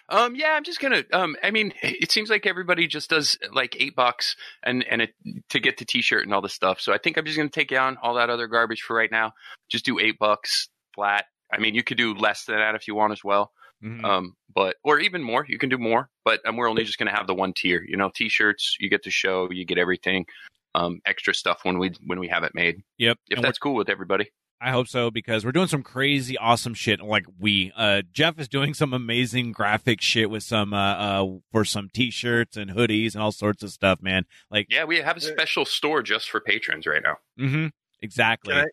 [0.08, 1.04] Um, yeah, I'm just gonna.
[1.12, 5.14] Um, I mean, it seems like everybody just does like eight bucks and and it,
[5.50, 6.80] to get the T-shirt and all this stuff.
[6.80, 9.32] So I think I'm just gonna take down all that other garbage for right now.
[9.68, 11.26] Just do eight bucks flat.
[11.52, 13.52] I mean, you could do less than that if you want as well.
[13.82, 14.04] Mhm.
[14.04, 16.08] Um, but or even more, you can do more.
[16.24, 17.84] But um, we're only just gonna have the one tier.
[17.86, 18.76] You know, T-shirts.
[18.80, 19.50] You get the show.
[19.50, 20.26] You get everything.
[20.74, 22.82] Um, extra stuff when we when we have it made.
[22.98, 23.18] Yep.
[23.28, 24.30] If And that's cool with everybody.
[24.62, 27.00] I hope so because we're doing some crazy awesome shit.
[27.00, 31.64] Like we, uh, Jeff is doing some amazing graphic shit with some, uh, uh, for
[31.64, 34.24] some t-shirts and hoodies and all sorts of stuff, man.
[34.50, 37.16] Like, Yeah, we have a special store just for patrons right now.
[37.38, 37.66] mm-hmm,
[38.00, 38.54] exactly.
[38.54, 38.64] Can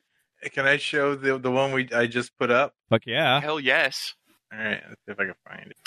[0.44, 2.74] I can I show the the one we I just put up?
[2.90, 3.42] Fuck yeah.
[3.42, 4.14] Hell yes.
[4.54, 5.78] All right, let's see if I can find it.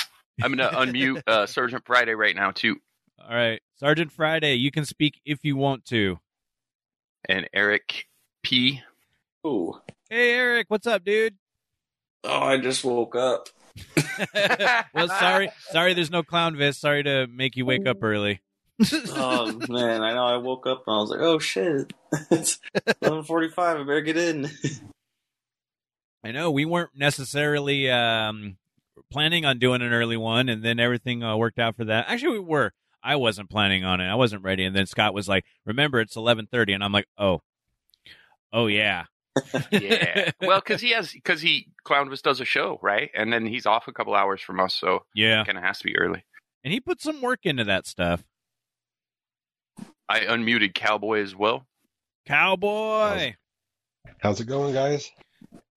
[0.42, 2.76] I'm gonna unmute uh, Sergeant Friday right now too,
[3.20, 3.60] All right.
[3.76, 6.18] Sergeant Friday, you can speak if you want to.
[7.28, 8.06] and Eric
[8.42, 8.82] P.
[9.46, 9.74] Ooh.
[10.08, 11.34] Hey, Eric, what's up, dude?
[12.24, 13.48] Oh, I just woke up.
[14.94, 16.76] well, sorry, sorry, there's no Clownvis.
[16.76, 18.40] Sorry to make you wake up early.
[19.10, 20.26] Oh man, I know.
[20.26, 21.92] I woke up and I was like, "Oh shit,
[22.30, 22.58] it's
[23.02, 23.76] eleven forty-five.
[23.78, 24.50] I better get in."
[26.24, 28.56] I know we weren't necessarily um,
[29.10, 32.06] planning on doing an early one, and then everything uh, worked out for that.
[32.08, 32.72] Actually, we were.
[33.02, 34.06] I wasn't planning on it.
[34.06, 37.42] I wasn't ready, and then Scott was like, "Remember, it's 11:30," and I'm like, "Oh,
[38.52, 39.04] oh yeah."
[39.70, 40.30] Yeah.
[40.42, 43.88] well, because he has because he Clownvis does a show right, and then he's off
[43.88, 46.24] a couple hours from us, so Yeah, kind of has to be early.
[46.64, 48.24] and he put some work into that stuff.
[50.08, 51.66] I unmuted Cowboy as well.
[52.26, 53.34] Cowboy,
[54.20, 55.10] How's it going, guys?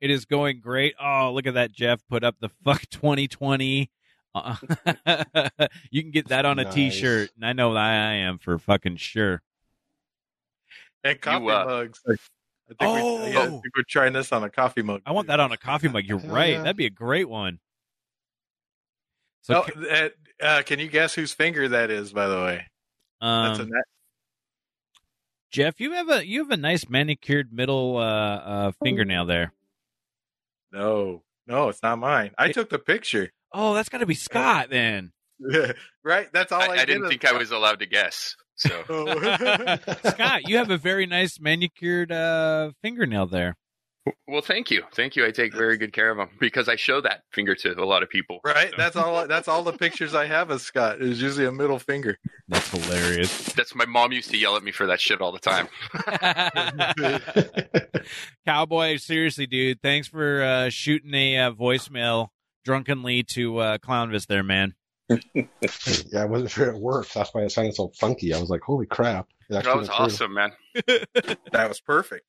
[0.01, 0.93] it is going great.
[1.01, 1.71] Oh, look at that!
[1.71, 3.89] Jeff put up the fuck 2020.
[4.35, 4.55] Uh,
[5.91, 6.93] you can get that on a Nice.
[6.93, 9.41] shirt and I know I am for fucking sure.
[11.05, 12.01] And coffee uh, mugs.
[12.67, 13.28] I think, we, Oh!
[13.28, 15.01] yeah, I think we're trying this on a coffee mug.
[15.06, 16.04] I want that on a coffee mug.
[16.06, 16.54] You're right.
[16.54, 16.63] yeah.
[16.63, 17.60] That'd be a great one.
[19.41, 22.12] So, Oh, that, uh, can you guess whose finger that is?
[22.12, 22.65] By the way,
[23.21, 23.84] that's a um, net.
[25.51, 29.54] Jeff, you have a you have a nice manicured middle uh, uh, fingernail there.
[30.71, 32.32] No, no, it's not mine.
[32.38, 33.32] I took the picture.
[33.54, 35.12] Oh, that's got to be Scott then.
[36.04, 38.36] right, that's all I, I, I did didn't is- think I was allowed to guess.
[38.55, 39.77] So Oh.
[40.09, 43.57] Scott, you have a very nice manicured uh, fingernail there.
[44.27, 45.25] well, thank you, thank you.
[45.25, 48.03] I take very good care of them because I show that finger to a lot
[48.03, 48.39] of people.
[48.45, 49.27] right, So that's all.
[49.27, 51.01] That's all the pictures I have of Scott.
[51.01, 52.17] Is usually a middle finger.
[52.47, 53.53] That's hilarious.
[53.53, 55.67] that's my mom used to yell at me for that shit all the time.
[58.45, 62.27] Cowboy, seriously, dude, thanks for uh, shooting a uh, voicemail
[62.63, 64.75] drunkenly to uh, Clownvis there, man.
[65.09, 67.13] Yeah, I wasn't sure it worked.
[67.13, 68.33] That's why it sounded so funky.
[68.33, 69.27] I was like, holy crap.
[69.49, 69.95] That was went through.
[69.95, 70.51] awesome, man.
[71.51, 72.25] That was perfect.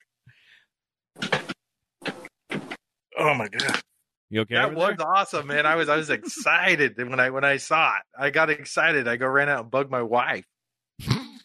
[3.19, 3.81] Oh my god,
[4.29, 4.57] You okay?
[4.57, 5.09] that was there?
[5.09, 5.65] awesome, man!
[5.65, 8.03] I was I was excited when I when I saw it.
[8.19, 9.09] I got excited.
[9.09, 10.45] I go ran out and bugged my wife.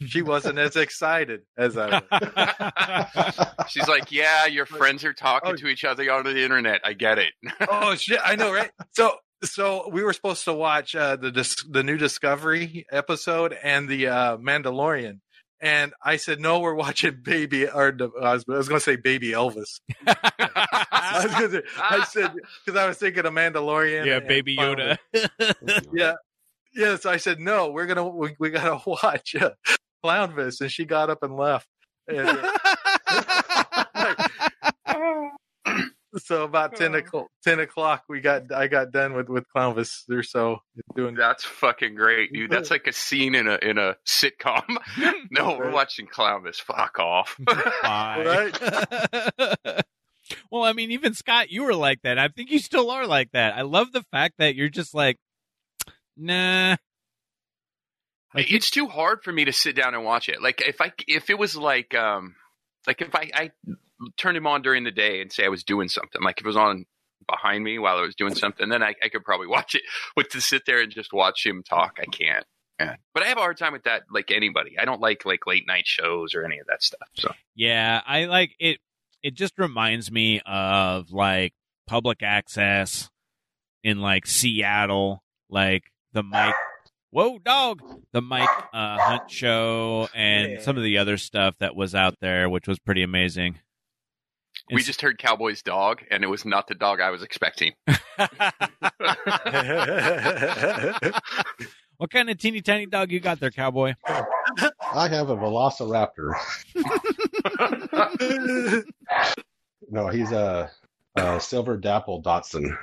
[0.06, 3.66] She wasn't as excited as I was.
[3.70, 5.56] She's like, "Yeah, your friends are talking Oh.
[5.56, 6.82] to each other on the internet.
[6.84, 7.32] I get it."
[7.70, 8.20] oh shit!
[8.24, 8.72] I know, right?
[8.92, 13.88] So, so we were supposed to watch uh, the dis- the new Discovery episode and
[13.90, 15.20] the uh, Mandalorian,
[15.60, 17.68] and I said no, we're watching Baby.
[17.68, 19.80] Or I was, I was going to say Baby Elvis.
[20.08, 22.34] I, say, I said
[22.66, 24.06] because I was thinking of Mandalorian.
[24.06, 24.98] yeah, Baby Yoda.
[25.94, 26.14] Yeah,
[26.74, 26.96] yeah.
[26.98, 29.52] So I said no, we're gonna we, we gotta watch uh,
[30.04, 31.68] Clownvis, and she got up and left.
[32.08, 32.28] And,
[34.86, 35.30] uh,
[36.18, 40.24] so about ten o'clock, ten o'clock, we got I got done with with Clownvis or
[40.24, 40.60] so
[40.96, 41.16] doing.
[41.16, 42.52] That's fucking great, dude.
[42.52, 44.64] That's like a scene in a in a sitcom.
[45.32, 45.74] no, we're Right.
[45.74, 46.58] watching Clownvis.
[46.62, 47.38] Fuck off.
[47.84, 48.58] right
[50.50, 52.18] well, I mean, even Scott, you were like that.
[52.18, 53.56] I think you still are like that.
[53.56, 55.18] I love the fact that you're just like,
[56.16, 56.76] nah.
[58.34, 60.42] Like, it's too hard for me to sit down and watch it.
[60.42, 62.36] Like if I if it was like um
[62.88, 63.52] like if I I
[64.18, 66.48] turned him on during the day and say I was doing something, like if it
[66.48, 66.86] was on
[67.28, 69.84] behind me while I was doing something, then I, I could probably watch it.
[70.16, 72.46] But to sit there and just watch him talk, I can't.
[72.80, 72.96] Yeah.
[73.14, 74.04] But I have a hard time with that.
[74.12, 77.08] Like anybody, I don't like like late night shows or any of that stuff.
[77.16, 78.80] So Yeah, I like it.
[79.22, 81.54] It just reminds me of like
[81.86, 83.10] public access
[83.84, 85.84] in like Seattle, like
[86.14, 86.56] the Mike.
[87.12, 87.82] Whoa, dog!
[88.14, 92.50] The Mike uh, Hunt show and some of the other stuff that was out there,
[92.50, 93.60] which was pretty amazing.
[94.72, 97.74] We It's- just heard Cowboy's dog, and it was not the dog I was expecting.
[101.98, 103.94] what kind of teeny tiny dog you got there, cowboy?
[104.08, 106.34] I have a Velociraptor.
[109.94, 110.72] No, he's a,
[111.18, 112.78] a silver dapple Dotson.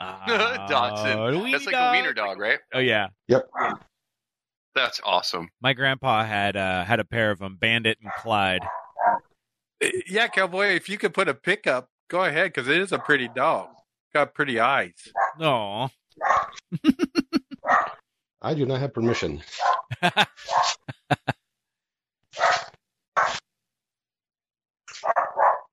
[0.00, 1.16] Dotson.
[1.16, 1.94] Oh, That's like dog.
[1.94, 2.60] a wiener dog, right?
[2.72, 3.46] Oh yeah, Yep.
[4.74, 5.50] That's awesome.
[5.60, 8.62] my grandpa had uh, had a pair of them, Bandit and Clyde.
[10.08, 10.66] Yeah, cowboy.
[10.68, 13.68] If you could put a pickup, go ahead because it is a pretty dog.
[14.12, 14.94] Got pretty eyes.
[15.38, 15.88] No,
[18.40, 19.42] I do not have permission.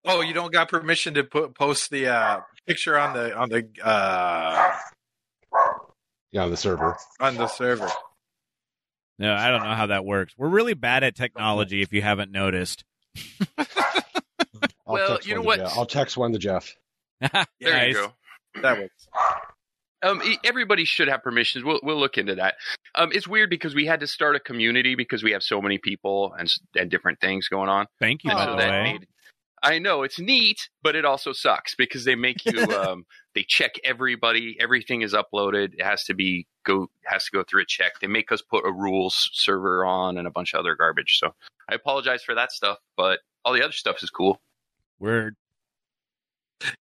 [0.05, 3.67] Oh, you don't got permission to put post the uh, picture on the on the
[3.83, 4.77] uh,
[6.31, 6.97] Yeah, on the server.
[7.19, 7.87] on the server.
[9.19, 10.33] No, I don't know how that works.
[10.37, 11.81] We're really bad at technology.
[11.81, 12.83] If you haven't noticed.
[14.91, 15.69] I'll Well, text you know one to what?
[15.69, 15.77] Jeff.
[15.77, 16.75] I'll text one to Jeff.
[17.21, 17.87] There Nice.
[17.89, 18.61] you go.
[18.61, 19.07] That works.
[20.03, 21.63] Um, e- everybody should have permissions.
[21.63, 22.55] We'll we'll look into that.
[22.95, 25.77] Um, it's weird because we had to start a community because we have so many
[25.77, 27.85] people and and different things going on.
[27.99, 28.83] Thank you, And by so the way.
[28.83, 29.07] made-
[29.63, 33.73] I know it's neat, but it also sucks because they make you um, they check
[33.83, 34.57] everybody.
[34.59, 35.75] Everything is uploaded.
[35.75, 37.91] It has to be go has to go through a check.
[38.01, 41.19] They make us put a rules server on and a bunch of other garbage.
[41.19, 41.35] So
[41.69, 44.41] I apologize for that stuff, but all the other stuff is cool.
[45.01, 45.35] Word.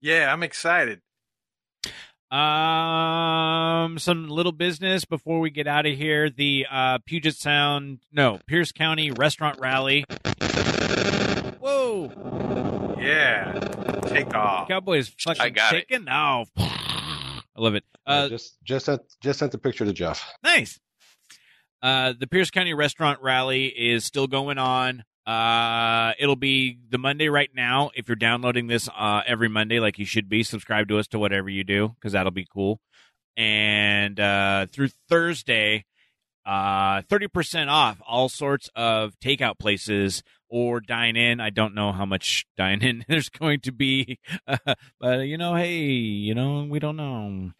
[0.01, 1.01] Yeah, I'm excited.
[2.31, 6.29] Um, some little business before we get out of here.
[6.29, 10.03] The uh, Puget Sound, no, Pierce County Restaurant Rally.
[11.59, 13.53] Whoa, Yeah,
[14.07, 14.67] take off.
[14.67, 15.87] Cowboys fucking I got it.
[15.89, 16.49] taking off.
[16.57, 17.83] I love it.
[18.07, 20.23] Yeah, Uh, just just sent just sent the picture to Jeff.
[20.43, 20.79] nice.
[21.81, 25.03] Uh, the Pierce County Restaurant Rally is still going on.
[25.29, 27.91] Uh, it'll be the Monday right now.
[27.93, 31.19] If you're downloading this uh, every Monday, like you should be, subscribe to us to
[31.19, 32.79] whatever you do because that'll be cool.
[33.37, 35.85] And uh, through Thursday,
[36.47, 41.39] uh, 30% off all sorts of takeout places or dine in.
[41.39, 44.17] I don't know how much dine in there's going to be,
[44.99, 47.51] but you know, hey, you know, we don't know.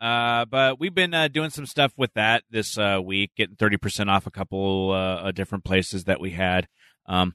[0.00, 4.08] Uh, but we've been uh, doing some stuff with that this uh, week, getting 30%
[4.08, 6.66] off a couple uh, different places that we had.
[7.08, 7.34] Um,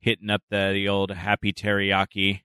[0.00, 2.42] hitting up the, the old Happy Teriyaki,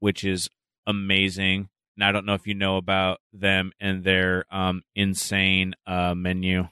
[0.00, 0.50] which is
[0.86, 1.68] amazing.
[1.96, 6.68] And I don't know if you know about them and their um, insane uh, menu.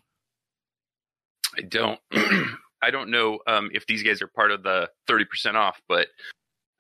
[1.57, 5.57] I don't I don't know um, if these guys are part of the thirty percent
[5.57, 6.09] off, but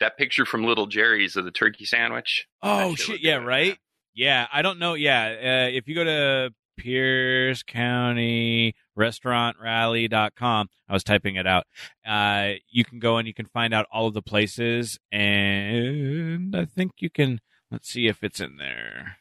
[0.01, 2.47] that picture from Little Jerry's of the turkey sandwich.
[2.62, 3.21] Oh shit!
[3.21, 3.79] Yeah, right.
[4.14, 4.95] Yeah, I don't know.
[4.95, 11.64] Yeah, uh, if you go to Pierce County Restaurant Rally.com, I was typing it out.
[12.06, 16.64] Uh, you can go and you can find out all of the places, and I
[16.64, 17.40] think you can.
[17.70, 19.18] Let's see if it's in there.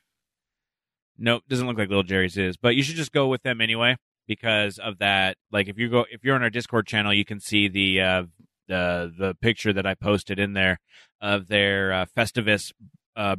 [1.17, 3.97] Nope, doesn't look like Little Jerry's is, but you should just go with them anyway
[4.27, 5.38] because of that.
[5.51, 8.23] Like if you go, if you're on our Discord channel, you can see the uh,
[8.67, 10.79] the the picture that I posted in there
[11.21, 12.71] of their uh, Festivus
[13.15, 13.35] uh,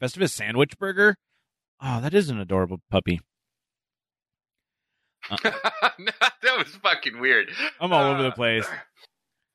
[0.00, 1.16] Festivus sandwich burger.
[1.82, 3.20] Oh, that is an adorable puppy.
[5.42, 7.50] that was fucking weird.
[7.80, 8.66] I'm all over the place.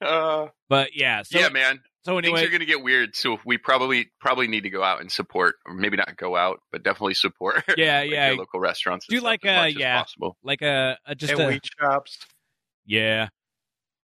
[0.01, 1.81] Uh, But yeah, so yeah, man.
[2.05, 4.83] so Things anyway, are going to get weird, so we probably probably need to go
[4.83, 7.63] out and support, or maybe not go out, but definitely support.
[7.77, 8.27] Yeah, like, yeah.
[8.29, 9.05] your local restaurants.
[9.09, 9.99] Do stuff like a- as yeah.
[9.99, 10.37] possible.
[10.43, 12.17] like a, a just and a wheat chops.
[12.85, 13.29] yeah.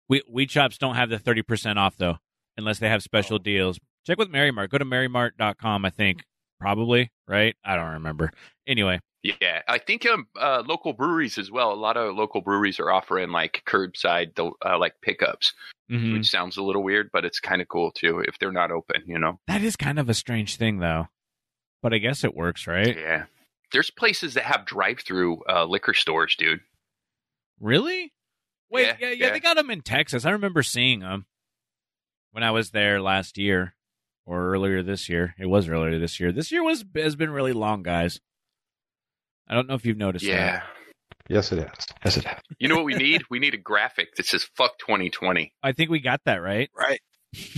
[0.10, 2.18] We we chops don't have the thirty percent off though,
[2.58, 3.80] unless they have special deals.
[4.06, 4.70] Check with Mary Mart.
[4.72, 6.24] Go to marymart.com, I think.
[6.60, 7.56] Probably, right?
[7.64, 8.32] I don't remember.
[8.68, 11.72] Anyway, Yeah, I think um, uh, local breweries as well.
[11.72, 15.54] A lot of local breweries are offering like curbside, uh, like pickups,
[15.92, 16.14] mhm.
[16.14, 19.04] which sounds a little weird, but it's kind of cool too if they're not open.
[19.06, 19.40] You know.
[19.48, 21.08] that is kind of a strange thing though.
[21.84, 22.96] But I guess it works, right?
[22.96, 23.26] Yeah.
[23.72, 26.60] There's places that have drive-through uh, liquor stores, dude.
[27.60, 28.14] Really?
[28.70, 29.30] Wait, Yeah, yeah, yeah, yeah.
[29.32, 30.26] they got them in Texas.
[30.26, 31.26] I remember seeing them
[32.32, 33.76] when I was there last year
[34.26, 35.36] or earlier this year.
[35.40, 36.32] It was earlier this year.
[36.32, 38.20] This year was has been really long, guys.
[39.52, 40.52] I don't know if you've noticed Yeah.
[40.52, 40.64] that.
[41.30, 41.86] Yes, it has.
[42.04, 42.40] Yes, it has.
[42.58, 43.24] You know what we need?
[43.30, 46.70] we need a graphic that says "fuck 2020." I think we got that right.
[46.76, 47.00] Right.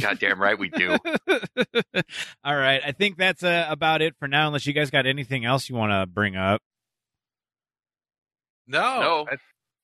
[0.02, 0.98] Goddamn right we do.
[2.44, 4.48] All right, I think that's uh, about it for now.
[4.48, 6.62] Unless you guys got anything else you want to bring up.
[8.68, 9.26] No.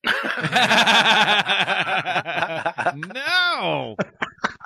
[0.04, 0.12] No.
[2.94, 3.96] no,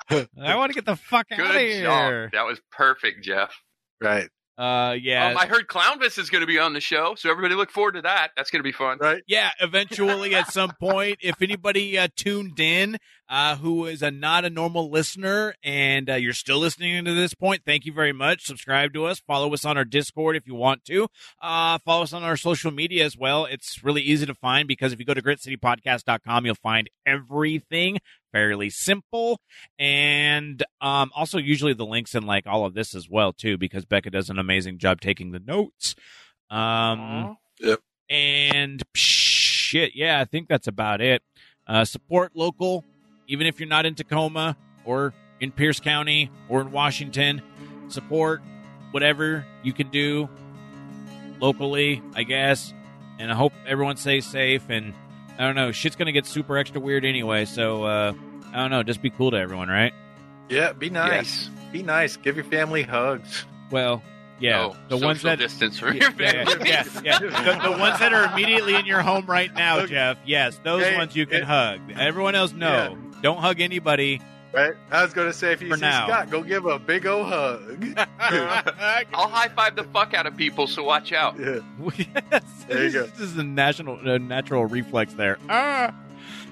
[0.41, 1.83] I want to get the fuck out of here.
[1.83, 2.31] job.
[2.31, 3.51] That was perfect, Jeff.
[4.01, 4.29] Right.
[4.57, 7.55] Uh, yeah, Um, I heard Clownvis is going to be on the show, so everybody
[7.55, 8.31] look forward to that.
[8.37, 8.97] That's going to be fun.
[9.01, 9.21] Right.
[9.27, 12.97] Yeah, eventually at some point, if anybody uh, tuned in
[13.29, 17.33] uh, who is a not a normal listener and uh, you're still listening to this
[17.33, 18.45] point, thank you very much.
[18.45, 21.07] Subscribe to us, follow us on our Discord if you want to.
[21.41, 23.45] Uh, follow us on our social media as well.
[23.45, 27.97] It's really easy to find because if you go to gritcitypodcast.com, you'll find everything
[28.31, 29.39] fairly simple
[29.79, 33.85] and um, also usually the links in like all of this as well too because
[33.85, 35.95] Becca does an amazing job taking the notes.
[36.49, 37.79] Um, Yep.
[38.09, 41.23] and shit, yeah, I think that's about it.
[41.65, 42.83] Uh, support local,
[43.27, 44.55] even if you're not in Tacoma
[44.85, 47.41] or in Pierce County or in Washington.
[47.89, 48.41] Support
[48.91, 50.27] whatever you can do
[51.39, 52.73] locally, I guess.
[53.19, 54.69] And I hope everyone stays safe.
[54.69, 54.93] And
[55.37, 57.45] I don't know, shit's gonna get super extra weird anyway.
[57.45, 58.13] So uh,
[58.51, 58.83] I don't know.
[58.83, 59.93] Just be cool to everyone, right?
[60.49, 61.49] Yeah, be nice.
[61.71, 62.17] Be nice.
[62.17, 63.45] Give your family hugs.
[63.71, 64.01] Well,
[64.39, 66.69] yeah, Oh, the ones that distance from yeah, your yeah, family.
[66.69, 67.19] yeah, yeah.
[67.19, 67.27] The,
[67.71, 70.17] the ones that are immediately in your home right now, Jeff.
[70.25, 71.79] Yes, those Hey, ones you can it- hug.
[71.95, 72.97] Everyone else, no.
[73.25, 74.21] Don't hug anybody.
[74.53, 74.75] Right?
[74.91, 76.05] I was going to say, if you For see now.
[76.05, 77.97] Scott, go give a big old hug.
[78.19, 81.39] I'll high five the fuck out of people, so watch out.
[81.39, 81.61] Yeah.
[82.31, 83.07] yes, There you go.
[83.07, 85.39] This is a national, a natural reflex there.
[85.49, 85.91] Ah.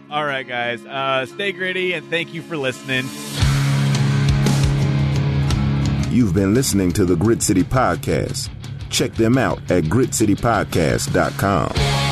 [0.09, 0.83] All right, guys.
[0.83, 3.05] Uh, stay gritty, and thank you for listening.
[6.09, 8.49] You've been listening to the Grit City Podcast.
[8.89, 12.02] Check them out at gritcitypodcast.com.